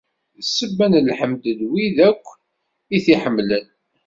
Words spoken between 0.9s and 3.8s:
n lḥemd n wid akk i t-iḥemmlen.